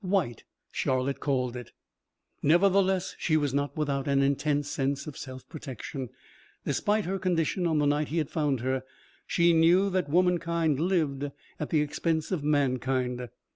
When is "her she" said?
8.61-9.53